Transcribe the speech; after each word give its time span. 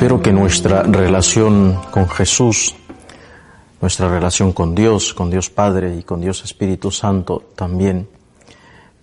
Espero 0.00 0.22
que 0.22 0.32
nuestra 0.32 0.82
relación 0.82 1.78
con 1.90 2.08
Jesús, 2.08 2.74
nuestra 3.82 4.08
relación 4.08 4.54
con 4.54 4.74
Dios, 4.74 5.12
con 5.12 5.30
Dios 5.30 5.50
Padre 5.50 5.94
y 5.94 6.04
con 6.04 6.22
Dios 6.22 6.42
Espíritu 6.42 6.90
Santo 6.90 7.50
también, 7.54 8.08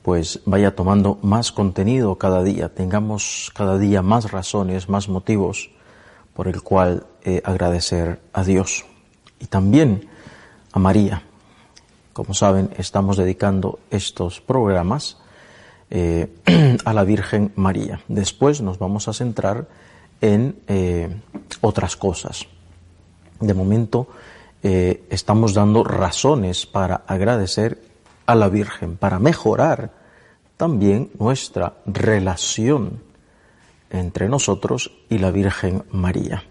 pues 0.02 0.39
vaya 0.45 0.75
tomando 0.75 1.20
más 1.21 1.52
contenido 1.52 2.16
cada 2.16 2.41
día, 2.41 2.70
tengamos 2.70 3.52
cada 3.54 3.77
día 3.77 4.02
más 4.02 4.31
razones, 4.31 4.89
más 4.89 5.07
motivos 5.07 5.70
por 6.34 6.48
el 6.48 6.63
cual 6.63 7.05
eh, 7.23 7.43
agradecer 7.45 8.20
a 8.34 8.43
Dios 8.43 8.84
y 9.39 9.45
también 9.45 10.09
a 10.71 10.79
María. 10.79 11.21
Como 12.11 12.34
saben, 12.34 12.72
estamos 12.75 13.17
dedicando 13.17 13.77
estos 13.91 14.41
programas 14.41 15.20
eh, 15.91 16.27
a 16.86 16.94
la 16.94 17.03
Virgen 17.03 17.52
María. 17.55 18.02
Después 18.08 18.61
nos 18.61 18.80
vamos 18.80 19.08
a 19.08 19.14
centrar 19.14 19.67
en 20.21 20.59
eh, 20.67 21.09
otras 21.62 21.95
cosas. 21.95 22.45
De 23.39 23.53
momento 23.53 24.08
eh, 24.63 25.05
estamos 25.09 25.53
dando 25.53 25.84
razones 25.84 26.66
para 26.66 27.03
agradecer 27.08 27.81
a 28.25 28.35
la 28.35 28.49
Virgen, 28.49 28.98
para 28.98 29.20
mejorar 29.20 29.91
también 30.58 31.11
nuestra 31.20 31.75
relación 31.85 33.02
entre 33.89 34.27
nosotros 34.27 34.91
y 35.09 35.20
la 35.20 35.31
Virgen 35.31 35.84
María. 35.91 36.44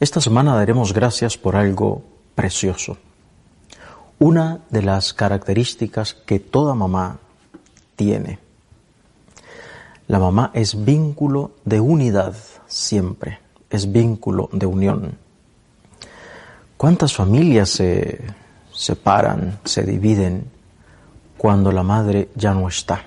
Esta 0.00 0.20
semana 0.20 0.54
daremos 0.54 0.92
gracias 0.92 1.36
por 1.36 1.56
algo 1.56 2.02
precioso. 2.34 2.96
Una 4.18 4.60
de 4.70 4.82
las 4.82 5.12
características 5.12 6.14
que 6.14 6.38
toda 6.38 6.74
mamá 6.74 7.18
tiene 7.96 8.38
la 10.06 10.18
mamá 10.18 10.50
es 10.52 10.84
vínculo 10.84 11.52
de 11.64 11.80
unidad 11.80 12.34
siempre, 12.66 13.38
es 13.70 13.90
vínculo 13.90 14.50
de 14.52 14.66
unión. 14.66 15.18
¿Cuántas 16.76 17.14
familias 17.14 17.70
se 17.70 18.20
separan, 18.72 19.60
se 19.64 19.82
dividen 19.82 20.50
cuando 21.38 21.72
la 21.72 21.82
madre 21.82 22.28
ya 22.34 22.52
no 22.52 22.68
está? 22.68 23.04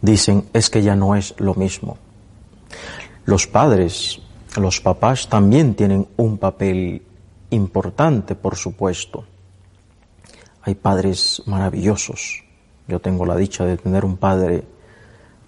Dicen, 0.00 0.48
es 0.52 0.70
que 0.70 0.82
ya 0.82 0.94
no 0.94 1.16
es 1.16 1.34
lo 1.38 1.54
mismo. 1.54 1.98
Los 3.24 3.48
padres, 3.48 4.20
los 4.56 4.80
papás 4.80 5.28
también 5.28 5.74
tienen 5.74 6.06
un 6.16 6.38
papel 6.38 7.02
importante, 7.50 8.36
por 8.36 8.54
supuesto. 8.54 9.24
Hay 10.62 10.76
padres 10.76 11.42
maravillosos. 11.46 12.44
Yo 12.86 13.00
tengo 13.00 13.26
la 13.26 13.34
dicha 13.34 13.64
de 13.64 13.76
tener 13.76 14.04
un 14.04 14.16
padre 14.16 14.62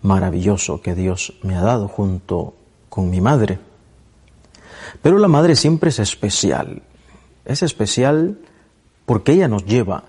maravilloso 0.03 0.81
que 0.81 0.95
Dios 0.95 1.35
me 1.43 1.57
ha 1.57 1.63
dado 1.63 1.89
junto 1.89 2.55
con 2.89 3.11
mi 3.11 3.21
madre. 3.21 3.59
Pero 5.03 5.19
la 5.19 5.29
madre 5.29 5.57
siempre 5.57 5.91
es 5.91 5.99
especial. 5.99 6.83
Es 7.45 7.63
especial 7.63 8.39
porque 9.07 9.33
ella 9.33 9.49
nos 9.49 9.65
lleva 9.65 10.05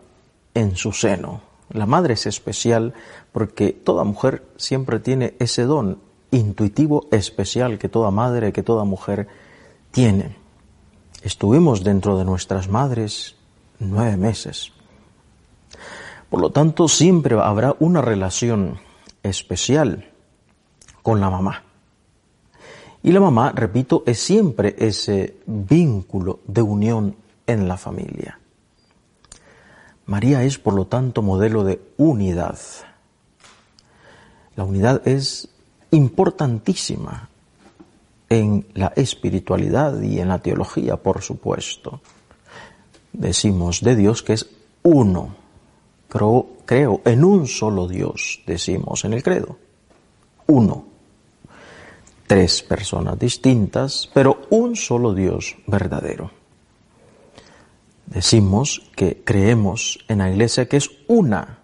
en 0.53 0.75
su 0.75 0.91
seno. 0.91 1.41
La 1.69 1.85
madre 1.85 2.15
es 2.15 2.25
especial 2.25 2.93
porque 3.31 3.71
toda 3.71 4.03
mujer 4.03 4.43
siempre 4.57 4.99
tiene 4.99 5.35
ese 5.39 5.63
don 5.63 5.99
intuitivo 6.31 7.07
especial 7.11 7.77
que 7.77 7.89
toda 7.89 8.11
madre, 8.11 8.51
que 8.51 8.63
toda 8.63 8.83
mujer 8.83 9.27
tiene. 9.91 10.35
Estuvimos 11.23 11.83
dentro 11.83 12.17
de 12.17 12.25
nuestras 12.25 12.69
madres 12.69 13.35
nueve 13.79 14.17
meses. 14.17 14.71
Por 16.29 16.41
lo 16.41 16.51
tanto, 16.51 16.87
siempre 16.87 17.35
habrá 17.39 17.75
una 17.79 18.01
relación 18.01 18.79
especial 19.23 20.09
con 21.01 21.19
la 21.19 21.29
mamá. 21.29 21.63
Y 23.01 23.11
la 23.11 23.21
mamá, 23.21 23.53
repito, 23.55 24.03
es 24.05 24.19
siempre 24.19 24.75
ese 24.77 25.37
vínculo 25.45 26.41
de 26.45 26.61
unión 26.61 27.15
en 27.47 27.67
la 27.67 27.77
familia. 27.77 28.39
María 30.05 30.43
es, 30.43 30.57
por 30.57 30.73
lo 30.73 30.87
tanto, 30.87 31.21
modelo 31.21 31.63
de 31.63 31.81
unidad. 31.97 32.57
La 34.55 34.63
unidad 34.63 35.07
es 35.07 35.49
importantísima 35.91 37.29
en 38.27 38.67
la 38.73 38.93
espiritualidad 38.95 40.01
y 40.01 40.19
en 40.19 40.27
la 40.27 40.39
teología, 40.39 40.97
por 40.97 41.21
supuesto. 41.21 42.01
Decimos 43.13 43.81
de 43.81 43.95
Dios 43.95 44.21
que 44.21 44.33
es 44.33 44.49
uno, 44.83 45.35
creo, 46.09 47.01
en 47.05 47.23
un 47.23 47.47
solo 47.47 47.87
Dios, 47.87 48.41
decimos 48.45 49.05
en 49.05 49.13
el 49.13 49.23
credo. 49.23 49.57
Uno. 50.47 50.85
Tres 52.27 52.61
personas 52.61 53.17
distintas, 53.17 54.09
pero 54.13 54.41
un 54.49 54.75
solo 54.75 55.13
Dios 55.13 55.57
verdadero. 55.65 56.31
Decimos 58.05 58.83
que 58.95 59.21
creemos 59.23 59.99
en 60.07 60.19
la 60.19 60.29
iglesia 60.29 60.67
que 60.67 60.77
es 60.77 60.89
una, 61.07 61.59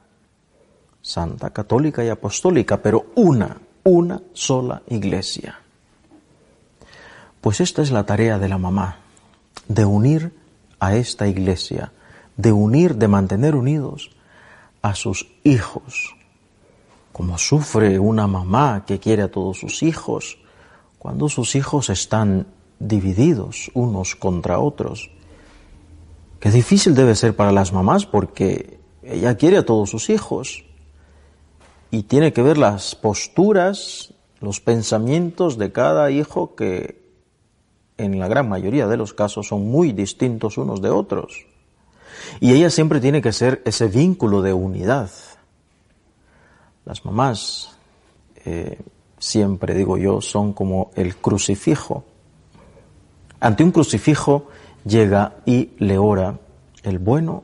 santa, 1.02 1.52
católica 1.52 2.04
y 2.04 2.10
apostólica, 2.10 2.82
pero 2.82 3.08
una, 3.16 3.58
una 3.84 4.22
sola 4.34 4.82
iglesia. 4.88 5.60
Pues 7.42 7.62
esta 7.62 7.84
es 7.84 7.92
la 7.92 8.06
tarea 8.06 8.40
de 8.40 8.50
la 8.50 8.58
mamá, 8.58 9.00
de 9.68 9.86
unir 9.86 10.34
a 10.80 10.96
esta 10.96 11.28
iglesia, 11.28 11.92
de 12.38 12.52
unir, 12.52 12.96
de 12.96 13.08
mantener 13.08 13.56
unidos 13.56 14.15
a 14.86 14.94
sus 14.94 15.28
hijos. 15.44 16.16
Como 17.12 17.40
sufre 17.40 17.98
una 17.98 18.28
mamá 18.28 18.84
que 18.86 19.00
quiere 19.00 19.24
a 19.24 19.32
todos 19.32 19.58
sus 19.58 19.82
hijos 19.82 20.38
cuando 21.00 21.28
sus 21.28 21.56
hijos 21.56 21.90
están 21.90 22.46
divididos 22.78 23.72
unos 23.74 24.16
contra 24.16 24.60
otros. 24.60 25.10
Qué 26.40 26.52
difícil 26.52 26.94
debe 26.94 27.16
ser 27.16 27.36
para 27.36 27.52
las 27.52 27.74
mamás 27.74 28.06
porque 28.06 28.80
ella 29.02 29.36
quiere 29.38 29.58
a 29.58 29.66
todos 29.66 29.90
sus 29.90 30.12
hijos 30.12 30.66
y 31.90 32.04
tiene 32.04 32.32
que 32.32 32.44
ver 32.44 32.60
las 32.60 32.94
posturas, 32.94 34.14
los 34.40 34.62
pensamientos 34.62 35.58
de 35.58 35.72
cada 35.72 36.12
hijo 36.12 36.54
que 36.54 37.02
en 37.98 38.20
la 38.20 38.28
gran 38.28 38.48
mayoría 38.48 38.86
de 38.86 38.98
los 38.98 39.16
casos 39.16 39.48
son 39.48 39.66
muy 39.66 39.94
distintos 39.94 40.60
unos 40.60 40.80
de 40.80 40.92
otros. 40.92 41.48
Y 42.40 42.54
ella 42.54 42.70
siempre 42.70 43.00
tiene 43.00 43.22
que 43.22 43.32
ser 43.32 43.62
ese 43.66 43.88
vínculo 43.88 44.42
de 44.42 44.54
unidad. 44.54 45.10
Las 46.86 47.04
mamás, 47.06 47.78
eh, 48.46 48.80
siempre 49.18 49.74
digo 49.74 49.98
yo, 49.98 50.22
son 50.22 50.54
como 50.54 50.92
el 50.96 51.16
crucifijo. 51.16 52.06
Ante 53.40 53.64
un 53.64 53.72
crucifijo 53.72 54.48
llega 54.86 55.38
y 55.46 55.72
le 55.80 55.98
ora 55.98 56.40
el 56.84 57.00
bueno 57.00 57.44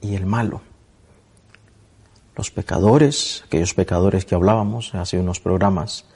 y 0.00 0.14
el 0.14 0.26
malo. 0.26 0.60
Los 2.36 2.50
pecadores, 2.50 3.44
aquellos 3.46 3.74
pecadores 3.74 4.24
que 4.24 4.34
hablábamos 4.34 4.94
hace 4.94 5.18
unos 5.18 5.40
programas, 5.40 6.06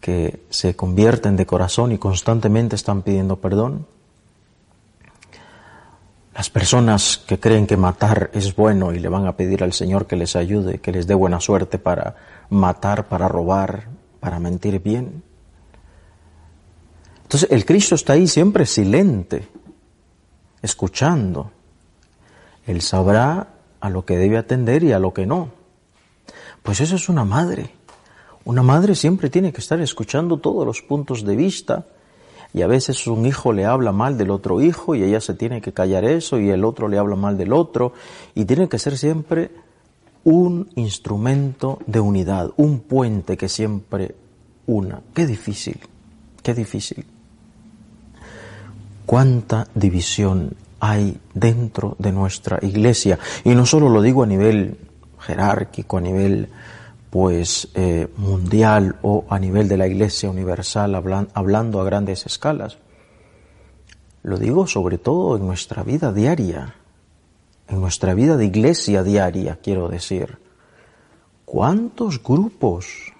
que 0.00 0.44
se 0.50 0.74
convierten 0.76 1.36
de 1.36 1.46
corazón 1.46 1.92
y 1.92 1.98
constantemente 1.98 2.76
están 2.76 3.02
pidiendo 3.02 3.40
perdón, 3.40 3.86
las 6.34 6.50
personas 6.50 7.22
que 7.26 7.38
creen 7.38 7.66
que 7.66 7.76
matar 7.76 8.30
es 8.32 8.56
bueno 8.56 8.92
y 8.92 8.98
le 8.98 9.08
van 9.08 9.26
a 9.26 9.36
pedir 9.36 9.62
al 9.62 9.72
Señor 9.72 10.06
que 10.06 10.16
les 10.16 10.34
ayude, 10.34 10.80
que 10.80 10.90
les 10.90 11.06
dé 11.06 11.14
buena 11.14 11.40
suerte 11.40 11.78
para 11.78 12.16
matar, 12.50 13.06
para 13.06 13.28
robar, 13.28 13.84
para 14.18 14.40
mentir 14.40 14.82
bien. 14.82 15.22
Entonces 17.22 17.48
el 17.52 17.64
Cristo 17.64 17.94
está 17.94 18.14
ahí 18.14 18.26
siempre 18.26 18.66
silente, 18.66 19.48
escuchando. 20.60 21.52
Él 22.66 22.82
sabrá 22.82 23.48
a 23.80 23.90
lo 23.90 24.04
que 24.04 24.16
debe 24.16 24.36
atender 24.36 24.82
y 24.82 24.92
a 24.92 24.98
lo 24.98 25.14
que 25.14 25.26
no. 25.26 25.50
Pues 26.64 26.80
eso 26.80 26.96
es 26.96 27.08
una 27.08 27.24
madre. 27.24 27.70
Una 28.44 28.62
madre 28.62 28.96
siempre 28.96 29.30
tiene 29.30 29.52
que 29.52 29.60
estar 29.60 29.80
escuchando 29.80 30.38
todos 30.38 30.66
los 30.66 30.82
puntos 30.82 31.24
de 31.24 31.36
vista 31.36 31.86
y 32.54 32.62
a 32.62 32.68
veces 32.68 33.08
un 33.08 33.26
hijo 33.26 33.52
le 33.52 33.66
habla 33.66 33.90
mal 33.90 34.16
del 34.16 34.30
otro 34.30 34.60
hijo 34.62 34.94
y 34.94 35.02
ella 35.02 35.20
se 35.20 35.34
tiene 35.34 35.60
que 35.60 35.72
callar 35.72 36.04
eso 36.04 36.38
y 36.38 36.50
el 36.50 36.64
otro 36.64 36.86
le 36.86 36.98
habla 36.98 37.16
mal 37.16 37.36
del 37.36 37.52
otro 37.52 37.92
y 38.36 38.44
tiene 38.44 38.68
que 38.68 38.78
ser 38.78 38.96
siempre 38.96 39.50
un 40.22 40.70
instrumento 40.76 41.80
de 41.86 41.98
unidad, 41.98 42.52
un 42.56 42.78
puente 42.78 43.36
que 43.36 43.48
siempre 43.48 44.14
una. 44.66 45.02
Qué 45.12 45.26
difícil, 45.26 45.80
qué 46.44 46.54
difícil. 46.54 47.04
Cuánta 49.04 49.66
división 49.74 50.52
hay 50.78 51.18
dentro 51.34 51.96
de 51.98 52.12
nuestra 52.12 52.60
iglesia. 52.62 53.18
Y 53.42 53.50
no 53.56 53.66
solo 53.66 53.88
lo 53.88 54.00
digo 54.00 54.22
a 54.22 54.26
nivel 54.26 54.78
jerárquico, 55.18 55.98
a 55.98 56.00
nivel 56.00 56.48
pues 57.14 57.68
eh, 57.74 58.08
mundial 58.16 58.96
o 59.02 59.24
a 59.28 59.38
nivel 59.38 59.68
de 59.68 59.76
la 59.76 59.86
Iglesia 59.86 60.28
universal, 60.28 60.96
hablando 60.96 61.80
a 61.80 61.84
grandes 61.84 62.26
escalas. 62.26 62.78
Lo 64.24 64.36
digo 64.36 64.66
sobre 64.66 64.98
todo 64.98 65.36
en 65.36 65.46
nuestra 65.46 65.84
vida 65.84 66.12
diaria, 66.12 66.74
en 67.68 67.80
nuestra 67.80 68.14
vida 68.14 68.36
de 68.36 68.46
iglesia 68.46 69.04
diaria, 69.04 69.60
quiero 69.62 69.88
decir. 69.88 70.38
¿Cuántos 71.44 72.20
grupos 72.20 73.12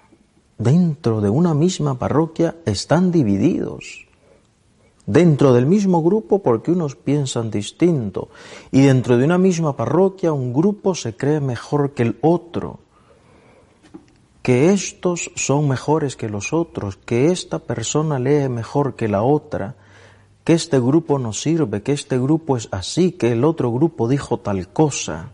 dentro 0.57 1.21
de 1.21 1.29
una 1.29 1.53
misma 1.53 1.97
parroquia 1.97 2.57
están 2.65 3.13
divididos. 3.13 4.07
Dentro 5.05 5.53
del 5.53 5.67
mismo 5.67 6.03
grupo 6.03 6.39
porque 6.39 6.71
unos 6.71 6.97
piensan 6.97 7.49
distinto. 7.49 8.27
Y 8.71 8.81
dentro 8.81 9.17
de 9.17 9.23
una 9.23 9.37
misma 9.37 9.77
parroquia 9.77 10.33
un 10.33 10.51
grupo 10.51 10.95
se 10.95 11.15
cree 11.15 11.39
mejor 11.39 11.93
que 11.93 12.03
el 12.03 12.17
otro. 12.19 12.79
Que 14.45 14.69
estos 14.69 15.31
son 15.33 15.67
mejores 15.67 16.15
que 16.15 16.29
los 16.29 16.53
otros. 16.53 16.97
Que 16.97 17.31
esta 17.31 17.57
persona 17.57 18.19
lee 18.19 18.47
mejor 18.47 18.95
que 18.95 19.07
la 19.07 19.23
otra. 19.23 19.75
Que 20.43 20.53
este 20.53 20.79
grupo 20.79 21.17
no 21.17 21.33
sirve. 21.33 21.81
Que 21.81 21.93
este 21.93 22.19
grupo 22.19 22.55
es 22.55 22.69
así. 22.69 23.13
Que 23.13 23.31
el 23.31 23.43
otro 23.43 23.71
grupo 23.71 24.07
dijo 24.07 24.37
tal 24.37 24.67
cosa 24.69 25.31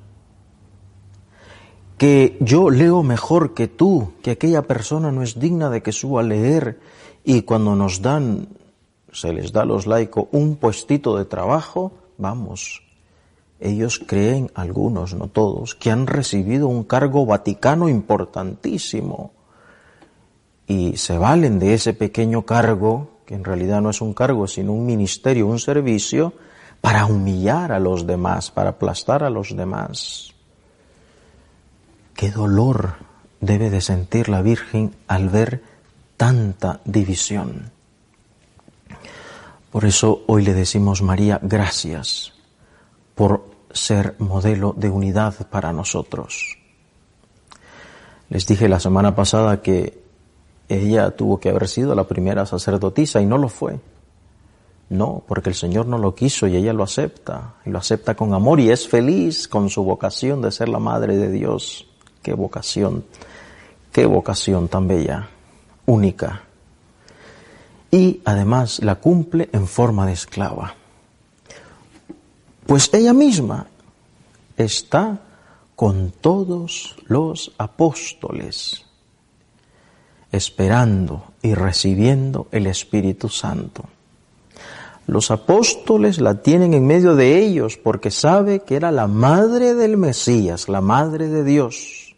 que 1.98 2.36
yo 2.40 2.72
leo 2.72 3.04
mejor 3.04 3.54
que 3.54 3.68
tú, 3.68 4.14
que 4.24 4.32
aquella 4.32 4.64
persona 4.64 5.12
no 5.12 5.22
es 5.22 5.38
digna 5.38 5.70
de 5.70 5.84
que 5.84 5.92
suba 5.92 6.22
a 6.22 6.24
leer 6.24 6.80
y 7.24 7.44
cuando 7.44 7.76
nos 7.76 8.02
dan, 8.02 8.48
se 9.12 9.32
les 9.32 9.52
da 9.52 9.62
a 9.62 9.66
los 9.66 9.86
laicos 9.86 10.26
un 10.32 10.56
puestito 10.56 11.16
de 11.16 11.26
trabajo, 11.26 11.92
vamos, 12.18 12.82
ellos 13.62 14.02
creen, 14.06 14.52
algunos, 14.56 15.14
no 15.14 15.28
todos, 15.28 15.76
que 15.76 15.92
han 15.92 16.08
recibido 16.08 16.68
un 16.68 16.84
cargo 16.84 17.26
vaticano 17.26 17.88
importantísimo 17.88 19.32
y 20.68 20.98
se 20.98 21.18
valen 21.18 21.60
de 21.60 21.74
ese 21.74 21.94
pequeño 21.94 22.46
cargo, 22.46 23.20
que 23.26 23.36
en 23.36 23.44
realidad 23.44 23.82
no 23.82 23.90
es 23.90 24.02
un 24.02 24.14
cargo, 24.14 24.48
sino 24.48 24.74
un 24.74 24.86
ministerio, 24.86 25.48
un 25.48 25.60
servicio, 25.60 26.34
para 26.82 27.06
humillar 27.06 27.72
a 27.72 27.80
los 27.80 28.08
demás, 28.08 28.52
para 28.52 28.72
aplastar 28.72 29.24
a 29.24 29.30
los 29.30 29.56
demás. 29.56 30.34
Qué 32.16 32.32
dolor 32.32 32.96
debe 33.40 33.70
de 33.70 33.82
sentir 33.82 34.30
la 34.30 34.42
Virgen 34.42 34.96
al 35.08 35.30
ver 35.30 35.64
tanta 36.18 36.80
división. 36.86 37.72
Por 39.72 39.86
eso 39.86 40.24
hoy 40.28 40.44
le 40.44 40.54
decimos, 40.54 41.02
María, 41.02 41.40
gracias 41.42 42.34
por 43.16 43.51
ser 43.74 44.16
modelo 44.20 44.74
de 44.78 44.90
unidad 44.90 45.48
para 45.50 45.74
nosotros. 45.74 46.58
Les 48.30 48.48
dije 48.48 48.70
la 48.70 48.80
semana 48.80 49.16
pasada 49.16 49.62
que 49.62 50.02
ella 50.70 51.12
tuvo 51.12 51.40
que 51.40 51.50
haber 51.50 51.68
sido 51.68 51.96
la 51.96 52.08
primera 52.08 52.46
sacerdotisa 52.46 53.22
y 53.22 53.26
no 53.26 53.38
lo 53.38 53.50
fue. 53.50 53.80
No, 54.90 55.24
porque 55.28 55.50
el 55.50 55.56
Señor 55.56 55.86
no 55.86 55.98
lo 55.98 56.16
quiso 56.16 56.48
y 56.48 56.56
ella 56.56 56.74
lo 56.74 56.84
acepta, 56.84 57.56
y 57.66 57.70
lo 57.70 57.78
acepta 57.78 58.16
con 58.16 58.34
amor 58.34 58.60
y 58.60 58.72
es 58.72 58.88
feliz 58.88 59.48
con 59.48 59.70
su 59.70 59.84
vocación 59.84 60.42
de 60.42 60.52
ser 60.52 60.70
la 60.70 60.80
Madre 60.80 61.18
de 61.18 61.32
Dios. 61.32 61.88
Qué 62.22 62.34
vocación, 62.34 63.06
qué 63.92 64.06
vocación 64.06 64.68
tan 64.68 64.88
bella, 64.88 65.30
única. 65.86 66.44
Y 67.90 68.22
además 68.26 68.80
la 68.84 68.96
cumple 68.96 69.50
en 69.52 69.68
forma 69.68 70.06
de 70.06 70.14
esclava. 70.14 70.76
Pues 72.72 72.90
ella 72.94 73.12
misma 73.12 73.68
está 74.56 75.20
con 75.76 76.12
todos 76.12 76.96
los 77.06 77.52
apóstoles, 77.58 78.86
esperando 80.32 81.34
y 81.42 81.54
recibiendo 81.54 82.48
el 82.50 82.68
Espíritu 82.68 83.28
Santo. 83.28 83.84
Los 85.06 85.32
apóstoles 85.32 86.22
la 86.22 86.36
tienen 86.36 86.74
en 86.74 86.88
medio 86.88 87.18
de 87.18 87.40
ellos 87.40 87.76
porque 87.76 88.10
sabe 88.10 88.62
que 88.62 88.78
era 88.78 88.90
la 88.90 89.08
madre 89.08 89.74
del 89.74 89.98
Mesías, 89.98 90.70
la 90.70 90.80
madre 90.80 91.28
de 91.28 91.44
Dios 91.44 92.16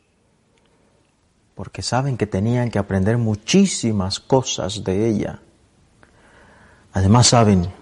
porque 1.55 1.81
saben 1.81 2.15
que 2.15 2.27
tenían 2.27 2.69
que 2.69 2.77
aprender 2.77 3.17
muchísimas 3.17 4.19
cosas 4.19 4.83
de 4.83 5.09
ella. 5.09 5.39
Además 6.93 7.25
saben 7.25 7.73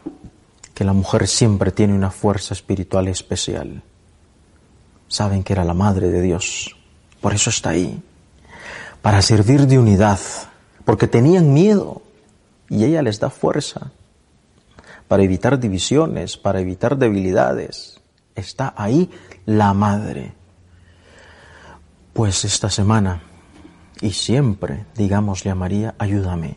que 0.81 0.86
la 0.86 0.94
mujer 0.94 1.28
siempre 1.28 1.72
tiene 1.72 1.94
una 1.94 2.10
fuerza 2.10 2.56
espiritual 2.56 3.07
especial. 3.07 3.83
Saben 5.07 5.44
que 5.44 5.54
era 5.54 5.63
la 5.63 5.75
Madre 5.75 6.10
de 6.10 6.24
Dios. 6.24 6.75
Por 7.22 7.36
eso 7.36 7.51
está 7.51 7.69
ahí. 7.69 8.01
Para 9.04 9.22
servir 9.22 9.68
de 9.68 9.78
unidad. 9.78 10.19
Porque 10.83 11.07
tenían 11.07 11.54
miedo. 11.54 12.01
Y 12.68 12.83
ella 12.83 13.04
les 13.04 13.19
da 13.19 13.30
fuerza. 13.30 13.92
Para 15.07 15.22
evitar 15.22 15.60
divisiones, 15.60 16.36
para 16.36 16.62
evitar 16.62 16.98
debilidades. 16.98 18.01
Está 18.34 18.74
ahí 18.75 19.12
la 19.45 19.75
Madre. 19.75 20.34
Pues 22.12 22.44
esta 22.44 22.72
semana 22.72 23.22
y 24.01 24.13
siempre 24.13 24.88
digámosle 24.95 25.51
a 25.51 25.56
María, 25.56 25.94
ayúdame 26.00 26.56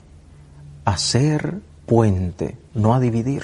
a 0.87 0.97
ser 0.97 1.61
puente, 1.85 2.57
no 2.73 2.95
a 2.95 3.01
dividir. 3.01 3.43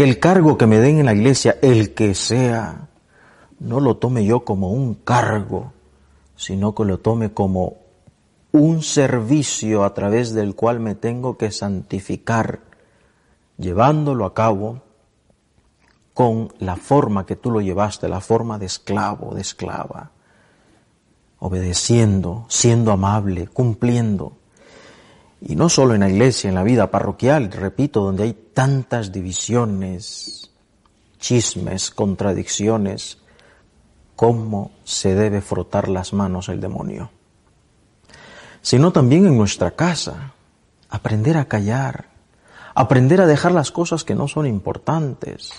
Que 0.00 0.08
el 0.08 0.18
cargo 0.18 0.56
que 0.56 0.66
me 0.66 0.78
den 0.78 0.98
en 0.98 1.04
la 1.04 1.12
iglesia, 1.12 1.58
el 1.60 1.92
que 1.92 2.14
sea, 2.14 2.88
no 3.58 3.80
lo 3.80 3.98
tome 3.98 4.24
yo 4.24 4.46
como 4.46 4.70
un 4.70 4.94
cargo, 4.94 5.74
sino 6.36 6.74
que 6.74 6.86
lo 6.86 7.00
tome 7.00 7.34
como 7.34 7.76
un 8.50 8.82
servicio 8.82 9.84
a 9.84 9.92
través 9.92 10.32
del 10.32 10.54
cual 10.54 10.80
me 10.80 10.94
tengo 10.94 11.36
que 11.36 11.50
santificar, 11.50 12.60
llevándolo 13.58 14.24
a 14.24 14.32
cabo 14.32 14.80
con 16.14 16.50
la 16.60 16.76
forma 16.76 17.26
que 17.26 17.36
tú 17.36 17.50
lo 17.50 17.60
llevaste, 17.60 18.08
la 18.08 18.22
forma 18.22 18.58
de 18.58 18.64
esclavo, 18.64 19.34
de 19.34 19.42
esclava 19.42 20.12
obedeciendo, 21.40 22.46
siendo 22.48 22.92
amable, 22.92 23.48
cumpliendo. 23.48 24.39
Y 25.40 25.56
no 25.56 25.68
solo 25.68 25.94
en 25.94 26.00
la 26.00 26.10
iglesia, 26.10 26.48
en 26.48 26.54
la 26.54 26.62
vida 26.62 26.90
parroquial, 26.90 27.50
repito, 27.50 28.02
donde 28.02 28.24
hay 28.24 28.32
tantas 28.52 29.10
divisiones, 29.10 30.50
chismes, 31.18 31.90
contradicciones, 31.90 33.18
cómo 34.16 34.72
se 34.84 35.14
debe 35.14 35.40
frotar 35.40 35.88
las 35.88 36.12
manos 36.12 36.50
el 36.50 36.60
demonio. 36.60 37.10
Sino 38.60 38.92
también 38.92 39.26
en 39.26 39.38
nuestra 39.38 39.70
casa, 39.70 40.34
aprender 40.90 41.38
a 41.38 41.46
callar, 41.46 42.10
aprender 42.74 43.22
a 43.22 43.26
dejar 43.26 43.52
las 43.52 43.70
cosas 43.70 44.04
que 44.04 44.14
no 44.14 44.28
son 44.28 44.46
importantes, 44.46 45.52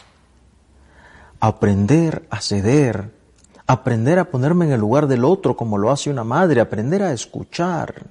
aprender 1.39 2.27
a 2.29 2.39
ceder, 2.39 3.11
aprender 3.65 4.19
a 4.19 4.25
ponerme 4.25 4.65
en 4.65 4.73
el 4.73 4.79
lugar 4.79 5.07
del 5.07 5.25
otro 5.25 5.57
como 5.57 5.77
lo 5.77 5.89
hace 5.89 6.11
una 6.11 6.23
madre, 6.23 6.61
aprender 6.61 7.01
a 7.01 7.13
escuchar. 7.13 8.05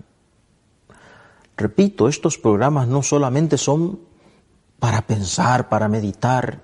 Repito, 1.61 2.09
estos 2.09 2.38
programas 2.38 2.88
no 2.88 3.02
solamente 3.02 3.59
son 3.59 4.00
para 4.79 5.02
pensar, 5.02 5.69
para 5.69 5.88
meditar. 5.88 6.62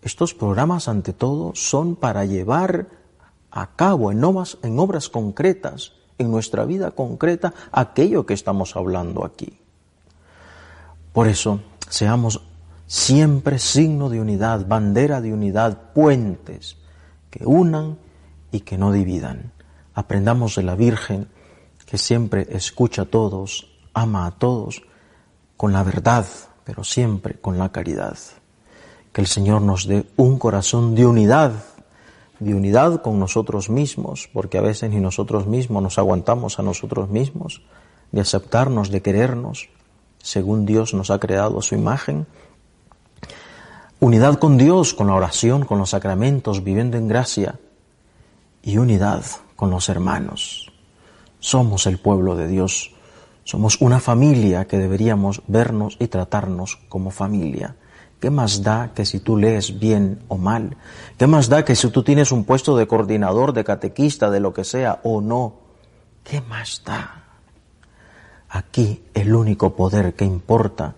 Estos 0.00 0.32
programas, 0.32 0.86
ante 0.86 1.12
todo, 1.12 1.56
son 1.56 1.96
para 1.96 2.24
llevar 2.24 2.86
a 3.50 3.74
cabo 3.74 4.12
en 4.12 4.22
obras, 4.22 4.58
en 4.62 4.78
obras 4.78 5.08
concretas, 5.08 5.94
en 6.18 6.30
nuestra 6.30 6.64
vida 6.66 6.92
concreta, 6.92 7.52
aquello 7.72 8.26
que 8.26 8.34
estamos 8.34 8.76
hablando 8.76 9.24
aquí. 9.24 9.58
Por 11.12 11.26
eso, 11.26 11.60
seamos 11.88 12.42
siempre 12.86 13.58
signo 13.58 14.08
de 14.08 14.20
unidad, 14.20 14.68
bandera 14.68 15.20
de 15.20 15.32
unidad, 15.32 15.90
puentes 15.94 16.76
que 17.28 17.44
unan 17.44 17.98
y 18.52 18.60
que 18.60 18.78
no 18.78 18.92
dividan. 18.92 19.50
Aprendamos 19.94 20.54
de 20.54 20.62
la 20.62 20.76
Virgen 20.76 21.26
que 21.86 21.98
siempre 21.98 22.46
escucha 22.50 23.02
a 23.02 23.06
todos, 23.06 23.69
ama 23.94 24.26
a 24.26 24.30
todos, 24.32 24.82
con 25.56 25.72
la 25.72 25.82
verdad, 25.82 26.26
pero 26.64 26.84
siempre 26.84 27.40
con 27.40 27.58
la 27.58 27.70
caridad. 27.70 28.16
Que 29.12 29.20
el 29.20 29.26
Señor 29.26 29.62
nos 29.62 29.86
dé 29.86 30.06
un 30.16 30.38
corazón 30.38 30.94
de 30.94 31.06
unidad, 31.06 31.52
de 32.38 32.54
unidad 32.54 33.02
con 33.02 33.18
nosotros 33.18 33.68
mismos, 33.68 34.28
porque 34.32 34.58
a 34.58 34.62
veces 34.62 34.90
ni 34.90 35.00
nosotros 35.00 35.46
mismos 35.46 35.82
nos 35.82 35.98
aguantamos 35.98 36.58
a 36.58 36.62
nosotros 36.62 37.08
mismos, 37.08 37.62
de 38.12 38.20
aceptarnos, 38.20 38.90
de 38.90 39.02
querernos, 39.02 39.68
según 40.18 40.66
Dios 40.66 40.94
nos 40.94 41.10
ha 41.10 41.18
creado 41.18 41.58
a 41.58 41.62
su 41.62 41.74
imagen, 41.74 42.26
Unidad 44.02 44.38
con 44.38 44.56
Dios, 44.56 44.94
con 44.94 45.08
la 45.08 45.14
oración, 45.14 45.66
con 45.66 45.78
los 45.78 45.90
sacramentos, 45.90 46.64
viviendo 46.64 46.96
en 46.96 47.06
gracia. 47.06 47.60
Y 48.62 48.78
unidad 48.78 49.22
con 49.56 49.68
los 49.68 49.90
hermanos. 49.90 50.72
Somos 51.38 51.86
el 51.86 51.98
pueblo 51.98 52.34
de 52.34 52.48
Dios. 52.48 52.94
Somos 53.50 53.80
una 53.80 53.98
familia 53.98 54.68
que 54.68 54.78
deberíamos 54.78 55.42
vernos 55.48 55.96
y 55.98 56.06
tratarnos 56.06 56.76
como 56.88 57.10
familia. 57.10 57.74
¿Qué 58.20 58.30
más 58.30 58.62
da 58.62 58.92
que 58.94 59.04
si 59.04 59.18
tú 59.18 59.36
lees 59.36 59.80
bien 59.80 60.22
o 60.28 60.38
mal? 60.38 60.76
¿Qué 61.18 61.26
más 61.26 61.48
da 61.48 61.64
que 61.64 61.74
si 61.74 61.90
tú 61.90 62.04
tienes 62.04 62.30
un 62.30 62.44
puesto 62.44 62.76
de 62.76 62.86
coordinador, 62.86 63.52
de 63.52 63.64
catequista, 63.64 64.30
de 64.30 64.38
lo 64.38 64.54
que 64.54 64.62
sea 64.62 65.00
o 65.02 65.20
no? 65.20 65.54
¿Qué 66.22 66.40
más 66.42 66.82
da? 66.86 67.24
Aquí 68.50 69.02
el 69.14 69.34
único 69.34 69.74
poder 69.74 70.14
que 70.14 70.24
importa 70.24 70.94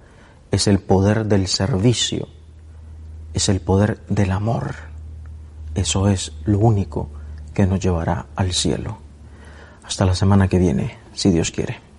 es 0.51 0.67
el 0.67 0.79
poder 0.79 1.25
del 1.25 1.47
servicio 1.47 2.29
es 3.33 3.49
el 3.49 3.63
poder 3.63 4.03
del 4.11 4.31
amor. 4.31 4.75
Eso 5.75 6.07
es 6.07 6.33
lo 6.45 6.59
único 6.59 7.09
que 7.55 7.67
nos 7.67 7.81
llevará 7.81 8.27
al 8.37 8.53
cielo. 8.53 8.99
Hasta 9.85 10.05
la 10.05 10.15
semana 10.15 10.49
que 10.49 10.59
viene, 10.59 10.99
si 11.15 11.31
Dios 11.31 11.51
quiere. 11.51 11.92